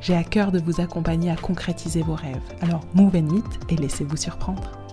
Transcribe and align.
J'ai 0.00 0.14
à 0.14 0.24
cœur 0.24 0.52
de 0.52 0.60
vous 0.60 0.80
accompagner 0.80 1.30
à 1.30 1.36
concrétiser 1.36 2.02
vos 2.02 2.14
rêves. 2.14 2.40
Alors 2.60 2.84
move 2.94 3.16
and 3.16 3.32
meet 3.32 3.44
et 3.68 3.76
laissez-vous 3.76 4.16
surprendre. 4.16 4.87